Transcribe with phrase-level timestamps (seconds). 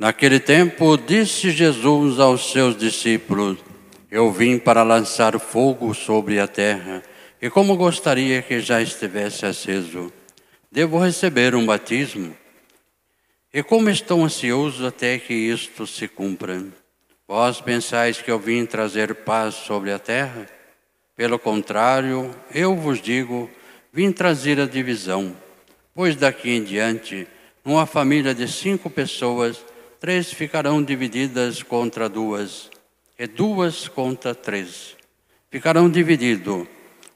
[0.00, 3.58] Naquele tempo, disse Jesus aos seus discípulos:
[4.10, 7.02] Eu vim para lançar fogo sobre a terra,
[7.38, 10.10] e como gostaria que já estivesse aceso.
[10.72, 12.34] Devo receber um batismo.
[13.52, 16.64] E como estou ansioso até que isto se cumpra.
[17.28, 20.46] Vós pensais que eu vim trazer paz sobre a terra?
[21.14, 23.50] Pelo contrário, eu vos digo,
[23.92, 25.36] vim trazer a divisão.
[25.94, 27.28] Pois daqui em diante,
[27.62, 29.62] numa família de cinco pessoas,
[30.00, 32.70] três ficarão divididas contra duas,
[33.18, 34.96] e duas contra três.
[35.50, 36.66] Ficarão divididos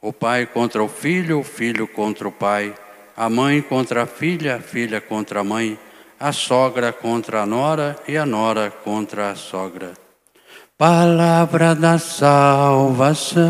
[0.02, 2.74] o pai contra o filho, o filho contra o pai,
[3.16, 5.78] a mãe contra a filha, a filha contra a mãe,
[6.20, 9.94] a sogra contra a nora e a nora contra a sogra.
[10.76, 13.44] Palavra da salvação.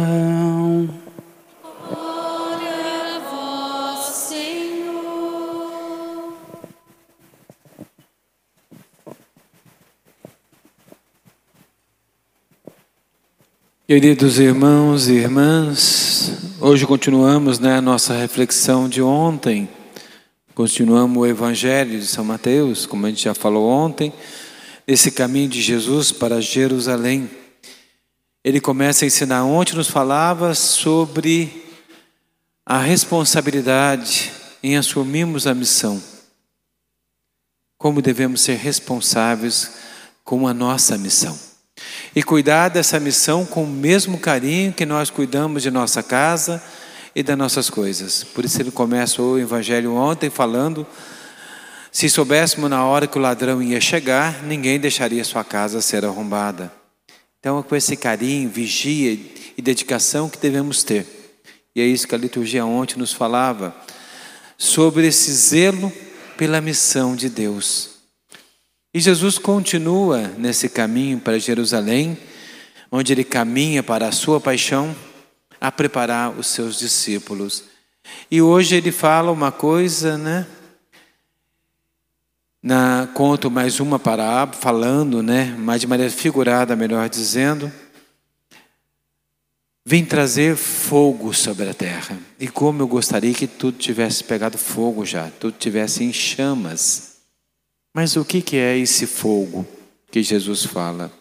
[13.87, 19.69] Queridos irmãos e irmãs, hoje continuamos né, nossa reflexão de ontem,
[20.55, 24.11] continuamos o Evangelho de São Mateus, como a gente já falou ontem,
[24.87, 27.29] esse caminho de Jesus para Jerusalém.
[28.43, 31.67] Ele começa a ensinar, ontem nos falava sobre
[32.65, 36.03] a responsabilidade em assumirmos a missão,
[37.77, 39.73] como devemos ser responsáveis
[40.25, 41.39] com a nossa missão
[42.15, 46.63] e cuidar dessa missão com o mesmo carinho que nós cuidamos de nossa casa
[47.15, 48.25] e das nossas coisas.
[48.25, 50.87] Por isso ele começa o evangelho ontem falando:
[51.93, 56.73] se soubéssemos na hora que o ladrão ia chegar, ninguém deixaria sua casa ser arrombada.
[57.39, 59.13] Então é com esse carinho, vigia
[59.57, 61.07] e dedicação que devemos ter.
[61.77, 63.75] E é isso que a liturgia ontem nos falava
[64.57, 65.93] sobre esse zelo
[66.37, 67.94] pela missão de Deus.
[68.95, 72.17] E Jesus continua nesse caminho para Jerusalém,
[72.93, 74.95] onde ele caminha para a sua paixão,
[75.61, 77.65] a preparar os seus discípulos.
[78.31, 80.47] E hoje ele fala uma coisa, né?
[82.63, 85.57] Na, conto mais uma parábola, falando, né?
[85.59, 87.73] Mas de maneira figurada, melhor dizendo.
[89.85, 92.17] Vim trazer fogo sobre a terra.
[92.39, 97.14] E como eu gostaria que tudo tivesse pegado fogo já, tudo tivesse em chamas.
[97.95, 99.65] Mas o que é esse fogo
[100.11, 101.13] que Jesus fala?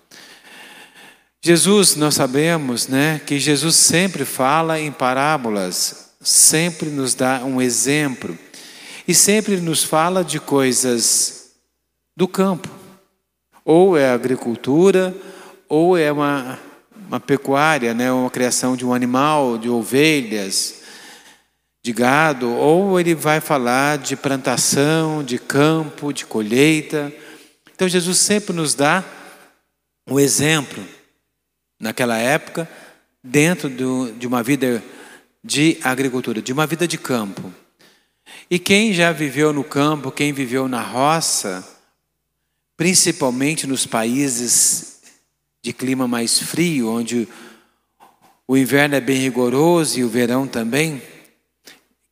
[1.40, 8.36] Jesus, nós sabemos, né, que Jesus sempre fala em parábolas, sempre nos dá um exemplo
[9.08, 11.52] e sempre nos fala de coisas
[12.18, 12.70] do campo.
[13.64, 15.16] Ou é agricultura,
[15.70, 16.58] ou é uma,
[17.08, 20.83] uma pecuária, né, uma criação de um animal, de ovelhas,
[21.84, 27.12] de gado, ou ele vai falar de plantação, de campo, de colheita.
[27.76, 29.04] Então Jesus sempre nos dá
[30.08, 30.82] um exemplo,
[31.78, 32.70] naquela época,
[33.22, 34.82] dentro do, de uma vida
[35.44, 37.54] de agricultura, de uma vida de campo.
[38.50, 41.68] E quem já viveu no campo, quem viveu na roça,
[42.78, 45.02] principalmente nos países
[45.62, 47.28] de clima mais frio, onde
[48.48, 51.02] o inverno é bem rigoroso e o verão também,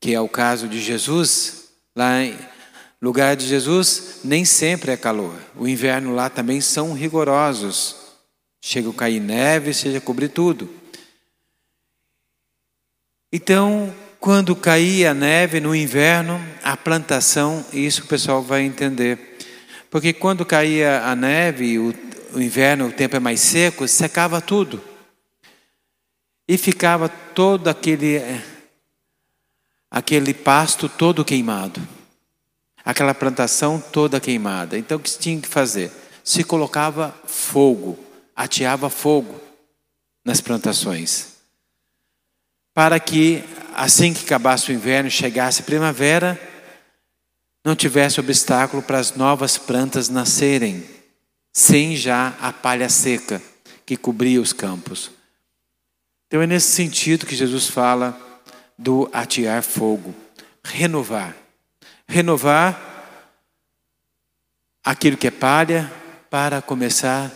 [0.02, 2.36] que é o caso de Jesus, lá em
[3.00, 5.36] lugar de Jesus, nem sempre é calor.
[5.56, 7.98] O inverno lá também são rigorosos.
[8.60, 10.68] Chega a cair neve, chega a cobrir tudo.
[13.32, 19.38] Então, quando caía a neve no inverno, a plantação, isso o pessoal vai entender.
[19.92, 21.94] Porque quando caía a neve, o,
[22.34, 24.82] o inverno, o tempo é mais seco, secava tudo.
[26.48, 28.20] E ficava todo aquele
[29.92, 31.86] aquele pasto todo queimado,
[32.84, 34.78] aquela plantação toda queimada.
[34.78, 35.92] Então o que se tinha que fazer?
[36.24, 38.00] Se colocava fogo,
[38.34, 39.40] ateava fogo
[40.24, 41.34] nas plantações,
[42.74, 43.44] para que
[43.76, 46.40] assim que acabasse o inverno, chegasse a primavera,
[47.66, 50.84] não tivesse obstáculo para as novas plantas nascerem.
[51.54, 53.42] sem já a palha seca
[53.86, 55.12] que cobria os campos.
[56.28, 58.31] Então é nesse sentido que Jesus fala
[58.78, 60.14] do atear fogo,
[60.64, 61.36] renovar.
[62.08, 62.92] Renovar
[64.84, 65.92] aquilo que é palha
[66.30, 67.32] para começar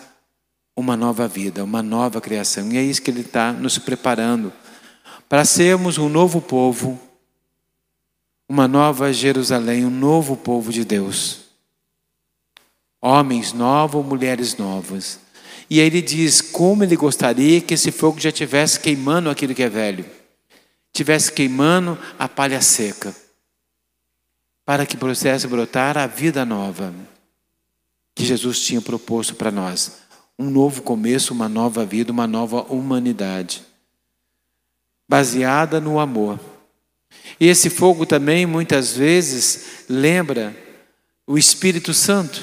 [0.76, 2.72] uma nova vida, uma nova criação.
[2.72, 4.52] E é isso que Ele está nos preparando
[5.30, 7.00] para sermos um novo povo,
[8.48, 11.46] uma nova Jerusalém, um novo povo de Deus.
[13.02, 15.20] Homens novos, mulheres novas.
[15.70, 19.64] E aí ele diz como ele gostaria que esse fogo já tivesse queimando aquilo que
[19.64, 20.06] é velho,
[20.96, 23.14] tivesse queimando a palha seca,
[24.66, 26.94] para que pudesse brotar a vida nova
[28.16, 30.06] que Jesus tinha proposto para nós
[30.40, 33.64] um novo começo, uma nova vida, uma nova humanidade,
[35.08, 36.40] baseada no amor.
[37.40, 40.56] E esse fogo também, muitas vezes, lembra
[41.28, 42.42] o Espírito Santo,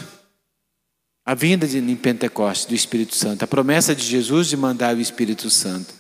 [1.25, 5.01] a vinda de, em Pentecostes do Espírito Santo, a promessa de Jesus de mandar o
[5.01, 5.95] Espírito Santo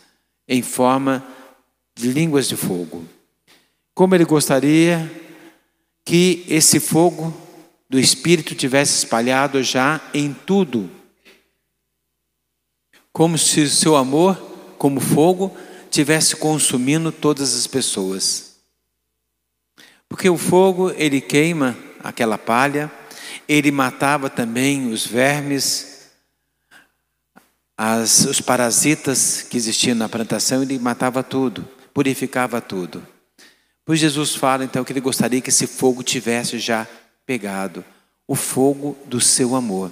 [0.46, 1.41] em forma de
[1.98, 3.06] línguas de fogo.
[3.94, 5.10] Como ele gostaria
[6.04, 7.34] que esse fogo
[7.88, 10.90] do Espírito tivesse espalhado já em tudo
[13.12, 14.36] como se o seu amor,
[14.78, 15.54] como fogo,
[15.90, 18.56] tivesse consumindo todas as pessoas.
[20.08, 22.90] Porque o fogo, ele queima aquela palha,
[23.46, 26.10] ele matava também os vermes,
[27.76, 33.06] as, os parasitas que existiam na plantação, ele matava tudo, purificava tudo.
[33.84, 36.86] Pois Jesus fala então que ele gostaria que esse fogo tivesse já
[37.26, 37.84] pegado
[38.26, 39.90] o fogo do seu amor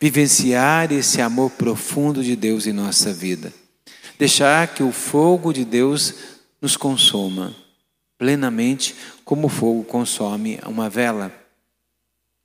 [0.00, 3.52] vivenciar esse amor profundo de Deus em nossa vida.
[4.18, 6.14] Deixar que o fogo de Deus
[6.60, 7.54] nos consuma
[8.16, 11.32] plenamente, como o fogo consome uma vela.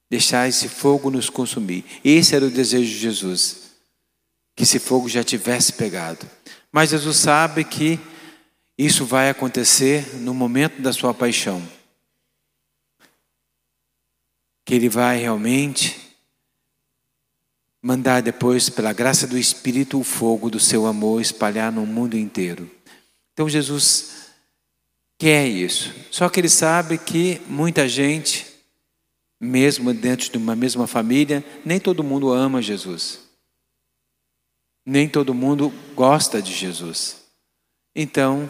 [0.09, 1.85] Deixar esse fogo nos consumir.
[2.03, 3.71] Esse era o desejo de Jesus,
[4.55, 6.29] que esse fogo já tivesse pegado.
[6.75, 7.97] Mas Jesus sabe que
[8.77, 11.65] isso vai acontecer no momento da sua paixão.
[14.65, 16.17] Que ele vai realmente
[17.81, 22.69] mandar depois, pela graça do Espírito, o fogo do seu amor espalhar no mundo inteiro.
[23.31, 24.33] Então Jesus
[25.17, 25.95] quer isso.
[26.11, 28.45] Só que ele sabe que muita gente,
[29.39, 33.24] mesmo dentro de uma mesma família, nem todo mundo ama Jesus.
[34.85, 37.17] Nem todo mundo gosta de Jesus.
[37.95, 38.49] Então,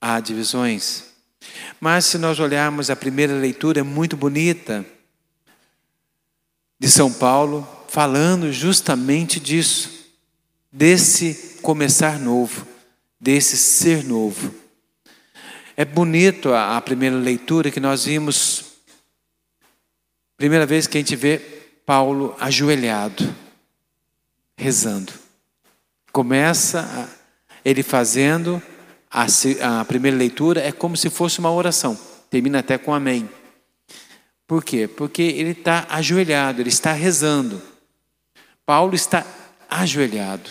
[0.00, 1.04] há divisões.
[1.80, 4.86] Mas se nós olharmos a primeira leitura, é muito bonita,
[6.78, 9.90] de São Paulo, falando justamente disso,
[10.70, 12.66] desse começar novo,
[13.18, 14.54] desse ser novo.
[15.76, 18.64] É bonito a, a primeira leitura que nós vimos,
[20.36, 21.38] primeira vez que a gente vê
[21.84, 23.34] Paulo ajoelhado,
[24.56, 25.12] rezando.
[26.16, 27.10] Começa
[27.62, 28.62] ele fazendo
[29.10, 29.26] a,
[29.80, 31.94] a primeira leitura, é como se fosse uma oração,
[32.30, 33.28] termina até com amém.
[34.46, 34.88] Por quê?
[34.88, 37.60] Porque ele está ajoelhado, ele está rezando.
[38.64, 39.26] Paulo está
[39.68, 40.48] ajoelhado.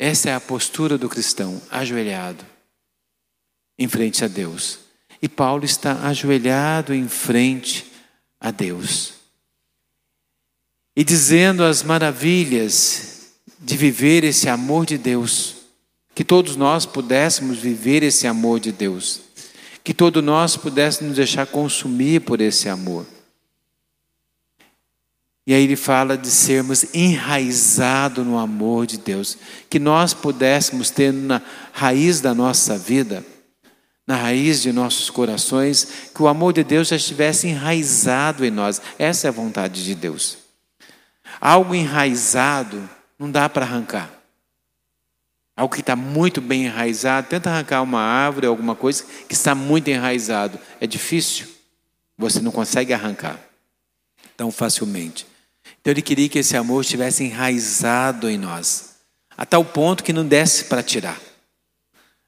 [0.00, 2.44] Essa é a postura do cristão, ajoelhado
[3.78, 4.80] em frente a Deus.
[5.22, 7.86] E Paulo está ajoelhado em frente
[8.40, 9.14] a Deus.
[10.96, 13.13] E dizendo as maravilhas
[13.64, 15.56] de viver esse amor de Deus,
[16.14, 19.22] que todos nós pudéssemos viver esse amor de Deus,
[19.82, 23.06] que todos nós pudéssemos nos deixar consumir por esse amor.
[25.46, 29.38] E aí ele fala de sermos enraizados no amor de Deus,
[29.70, 31.40] que nós pudéssemos ter na
[31.72, 33.24] raiz da nossa vida,
[34.06, 38.80] na raiz de nossos corações, que o amor de Deus já estivesse enraizado em nós.
[38.98, 40.36] Essa é a vontade de Deus.
[41.40, 42.88] Algo enraizado
[43.24, 44.10] não dá para arrancar.
[45.56, 49.88] Algo que está muito bem enraizado, tenta arrancar uma árvore, alguma coisa que está muito
[49.88, 50.58] enraizado.
[50.80, 51.46] É difícil.
[52.18, 53.40] Você não consegue arrancar
[54.36, 55.26] tão facilmente.
[55.80, 58.96] Então ele queria que esse amor estivesse enraizado em nós,
[59.36, 61.18] a tal ponto que não desse para tirar,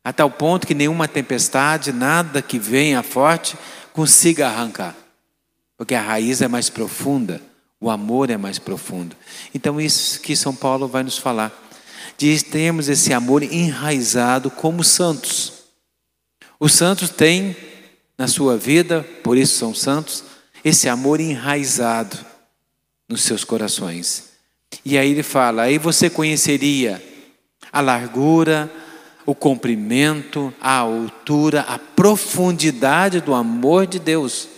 [0.02, 3.56] a tal ponto que nenhuma tempestade, nada que venha forte,
[3.92, 4.94] consiga arrancar,
[5.76, 7.42] porque a raiz é mais profunda,
[7.80, 9.16] o amor é mais profundo.
[9.54, 11.52] Então, isso que São Paulo vai nos falar,
[12.16, 15.52] de termos esse amor enraizado como santos.
[16.58, 17.54] Os santos têm
[18.16, 20.24] na sua vida, por isso são santos,
[20.64, 22.16] esse amor enraizado
[23.08, 24.30] nos seus corações.
[24.84, 27.02] E aí ele fala: aí você conheceria
[27.70, 28.72] a largura,
[29.26, 34.48] o comprimento, a altura, a profundidade do amor de Deus.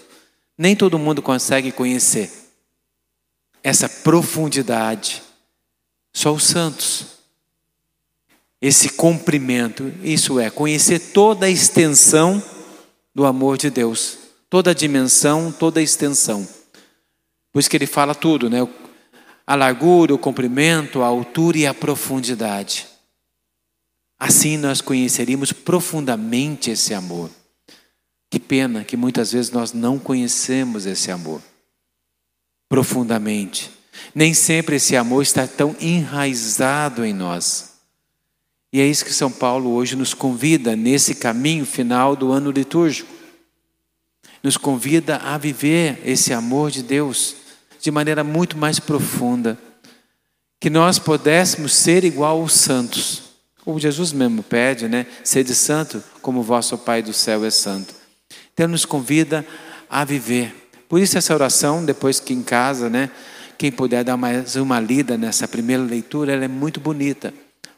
[0.57, 2.38] Nem todo mundo consegue conhecer.
[3.63, 5.23] Essa profundidade.
[6.13, 7.19] Só os santos.
[8.61, 12.43] Esse comprimento, isso é, conhecer toda a extensão
[13.15, 14.19] do amor de Deus,
[14.51, 16.47] toda a dimensão, toda a extensão.
[17.53, 18.67] Por isso que ele fala tudo, né?
[19.47, 22.87] A largura, o comprimento, a altura e a profundidade.
[24.19, 27.31] Assim nós conheceríamos profundamente esse amor.
[28.29, 31.41] Que pena que muitas vezes nós não conhecemos esse amor
[32.69, 33.71] profundamente.
[34.15, 37.79] Nem sempre esse amor está tão enraizado em nós.
[38.73, 43.11] E é isso que São Paulo hoje nos convida nesse caminho final do ano litúrgico.
[44.43, 47.37] Nos convida a viver esse amor de Deus
[47.81, 49.59] de maneira muito mais profunda.
[50.61, 53.23] Que nós pudéssemos ser igual aos santos.
[53.65, 55.07] Como Jesus mesmo pede, né?
[55.25, 57.95] Sede santo como vosso Pai do céu é santo.
[58.53, 59.47] Então nos convida
[59.89, 60.68] a viver.
[60.89, 63.11] Por isso essa oração, depois que em casa, né?
[63.59, 67.35] Quem puder dar mais uma lida nessa primeira leitura, ela é muito bonita.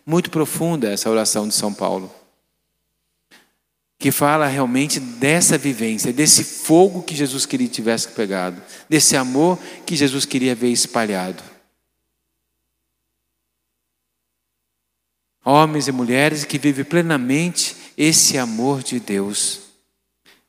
[0.07, 2.15] Muito profunda essa oração de São Paulo.
[3.99, 9.59] Que fala realmente dessa vivência, desse fogo que Jesus queria que tivesse pegado, desse amor
[9.85, 11.43] que Jesus queria ver espalhado.
[15.45, 19.70] Homens e mulheres que vivem plenamente esse amor de Deus.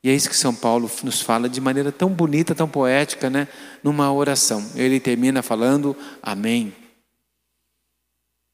[0.04, 3.48] E é isso que São Paulo nos fala de maneira tão bonita, tão poética, né?
[3.84, 4.68] numa oração.
[4.76, 6.74] Ele termina falando Amém.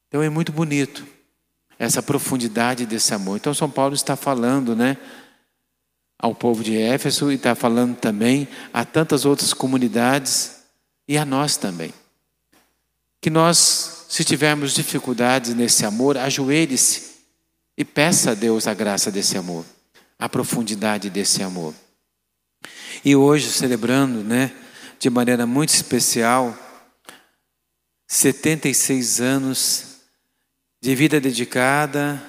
[0.08, 1.06] Então é muito bonito
[1.78, 3.36] essa profundidade desse amor.
[3.36, 4.96] Então São Paulo está falando, né,
[6.18, 10.56] ao povo de Éfeso e está falando também a tantas outras comunidades
[11.06, 11.92] e a nós também.
[13.20, 17.18] Que nós, se tivermos dificuldades nesse amor, ajoelhe-se
[17.76, 19.64] e peça a Deus a graça desse amor,
[20.18, 21.74] a profundidade desse amor.
[23.04, 24.52] E hoje celebrando, né,
[24.98, 26.56] de maneira muito especial,
[28.06, 29.84] 76 anos
[30.80, 32.22] de vida dedicada,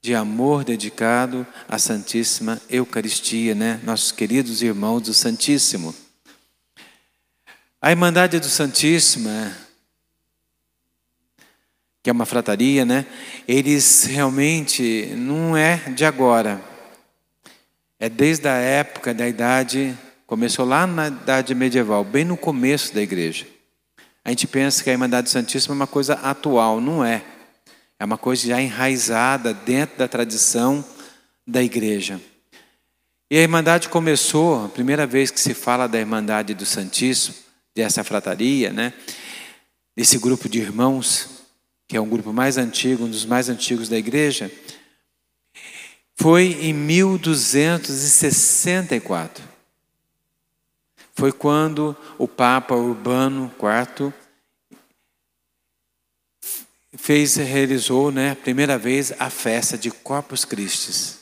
[0.00, 3.80] de amor dedicado à Santíssima Eucaristia, né?
[3.84, 5.94] Nossos queridos irmãos do Santíssimo.
[7.80, 9.30] A Irmandade do Santíssimo,
[12.02, 13.06] que é uma frataria, né?
[13.48, 16.73] Eles realmente não é de agora.
[18.04, 23.00] É desde a época da idade, começou lá na idade medieval, bem no começo da
[23.00, 23.46] igreja.
[24.22, 27.24] A gente pensa que a Irmandade do Santíssimo é uma coisa atual, não é.
[27.98, 30.84] É uma coisa já enraizada dentro da tradição
[31.46, 32.20] da igreja.
[33.30, 37.34] E a Irmandade começou, a primeira vez que se fala da Irmandade do Santíssimo,
[37.74, 38.92] dessa frataria, né?
[39.96, 41.26] desse grupo de irmãos,
[41.88, 44.52] que é um grupo mais antigo, um dos mais antigos da igreja,
[46.24, 49.44] foi em 1264.
[51.14, 54.10] Foi quando o Papa Urbano IV
[56.96, 61.18] fez, realizou, né, a primeira vez a festa de Corpus Christi.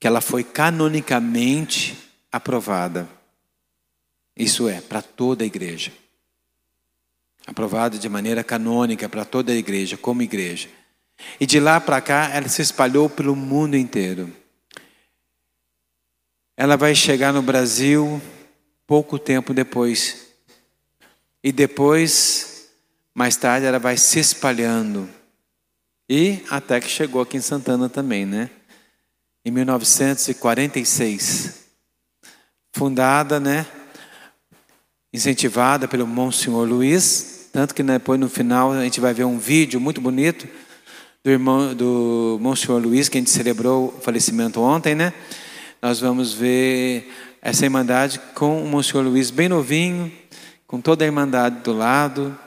[0.00, 1.98] que ela foi canonicamente
[2.32, 3.06] aprovada.
[4.34, 5.92] Isso é, para toda a igreja.
[7.46, 10.70] Aprovado de maneira canônica para toda a igreja, como igreja.
[11.38, 14.34] E de lá para cá, ela se espalhou pelo mundo inteiro.
[16.56, 18.18] Ela vai chegar no Brasil
[18.86, 20.29] pouco tempo depois.
[21.42, 22.68] E depois,
[23.14, 25.08] mais tarde, ela vai se espalhando.
[26.08, 28.50] E até que chegou aqui em Santana também, né?
[29.44, 31.60] Em 1946.
[32.72, 33.66] Fundada, né?
[35.12, 39.80] incentivada pelo Monsenhor Luiz, tanto que depois no final a gente vai ver um vídeo
[39.80, 40.46] muito bonito
[41.24, 45.12] do irmão do Monsenhor Luiz, que a gente celebrou o falecimento ontem, né?
[45.82, 47.10] Nós vamos ver
[47.42, 50.12] essa irmandade com o Monsenhor Luiz bem novinho,
[50.70, 52.38] com toda a irmandade do lado.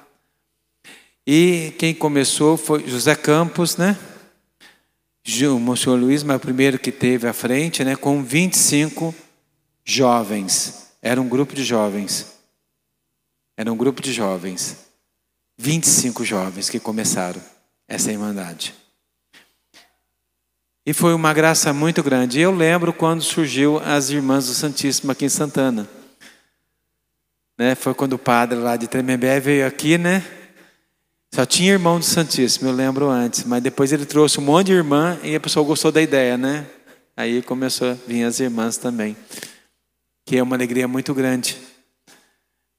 [1.27, 3.99] E quem começou foi José Campos, né?
[5.53, 7.97] O Monsenhor Luiz, mas o primeiro que teve à frente, né?
[7.97, 9.13] Com 25
[9.83, 10.93] jovens.
[11.01, 12.37] Era um grupo de jovens.
[13.57, 14.77] Era um grupo de jovens,
[15.57, 17.41] 25 jovens que começaram
[17.89, 18.73] essa irmandade.
[20.85, 22.39] E foi uma graça muito grande.
[22.39, 26.02] Eu lembro quando surgiu as Irmãs do Santíssimo aqui em Santana.
[27.63, 27.75] Né?
[27.75, 30.21] Foi quando o padre lá de Tremembé veio aqui, né?
[31.33, 33.45] Só tinha irmão do Santíssimo, eu lembro antes.
[33.45, 36.65] Mas depois ele trouxe um monte de irmã e a pessoa gostou da ideia, né?
[37.15, 39.15] Aí começou a vir as irmãs também,
[40.25, 41.57] que é uma alegria muito grande,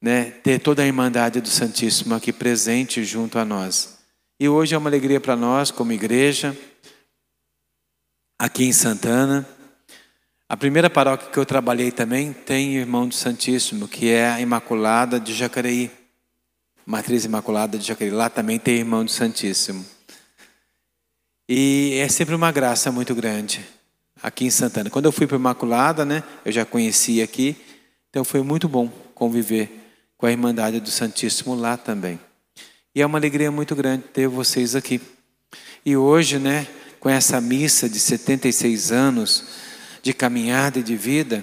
[0.02, 0.24] né?
[0.42, 4.00] Ter toda a Irmandade do Santíssimo aqui presente junto a nós.
[4.38, 6.54] E hoje é uma alegria para nós, como igreja,
[8.38, 9.48] aqui em Santana.
[10.46, 15.18] A primeira paróquia que eu trabalhei também tem Irmão do Santíssimo, que é a Imaculada
[15.18, 15.90] de Jacareí.
[16.84, 18.12] Matriz Imaculada de Jacareí.
[18.12, 19.84] Lá também tem Irmão do Santíssimo.
[21.48, 23.64] E é sempre uma graça muito grande
[24.22, 24.90] aqui em Santana.
[24.90, 27.56] Quando eu fui para Imaculada, né, eu já conhecia aqui,
[28.10, 29.70] então foi muito bom conviver
[30.18, 32.20] com a Irmandade do Santíssimo lá também.
[32.94, 35.00] E é uma alegria muito grande ter vocês aqui.
[35.86, 36.66] E hoje, né,
[37.00, 39.63] com essa missa de 76 anos
[40.04, 41.42] de caminhada e de vida,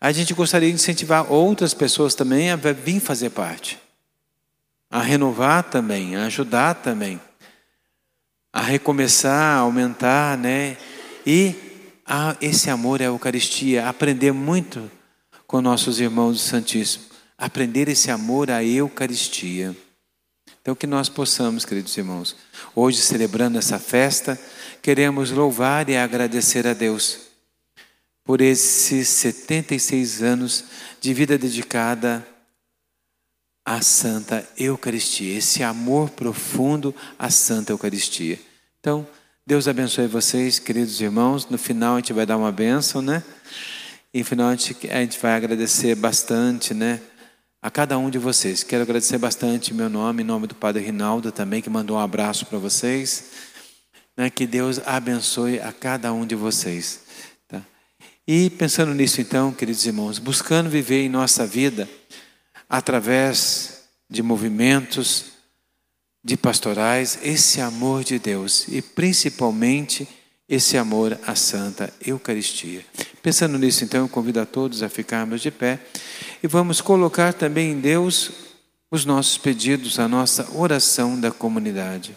[0.00, 3.78] a gente gostaria de incentivar outras pessoas também a vir fazer parte,
[4.88, 7.20] a renovar também, a ajudar também,
[8.52, 10.76] a recomeçar, a aumentar, né?
[11.26, 11.54] E
[12.06, 14.88] a esse amor à Eucaristia, aprender muito
[15.44, 17.06] com nossos irmãos do Santíssimo,
[17.36, 19.76] aprender esse amor à Eucaristia.
[20.62, 22.36] Então, que nós possamos, queridos irmãos,
[22.72, 24.38] hoje celebrando essa festa,
[24.80, 27.29] queremos louvar e agradecer a Deus
[28.30, 30.64] por esses 76 anos
[31.00, 32.24] de vida dedicada
[33.66, 38.38] à Santa Eucaristia, esse amor profundo à Santa Eucaristia.
[38.78, 39.04] Então,
[39.44, 41.48] Deus abençoe vocês, queridos irmãos.
[41.50, 43.24] No final a gente vai dar uma bênção, né?
[44.14, 47.00] E no final a gente, a gente vai agradecer bastante, né?
[47.60, 48.62] A cada um de vocês.
[48.62, 52.46] Quero agradecer bastante meu nome, em nome do Padre Rinaldo também, que mandou um abraço
[52.46, 53.32] para vocês.
[54.16, 54.30] Né?
[54.30, 57.09] Que Deus abençoe a cada um de vocês.
[58.32, 61.90] E pensando nisso, então, queridos irmãos, buscando viver em nossa vida
[62.68, 65.32] através de movimentos,
[66.22, 70.06] de pastorais, esse amor de Deus e principalmente
[70.48, 72.86] esse amor à Santa Eucaristia.
[73.20, 75.80] Pensando nisso, então, eu convido a todos a ficarmos de pé
[76.40, 78.30] e vamos colocar também em Deus
[78.92, 82.14] os nossos pedidos, a nossa oração da comunidade.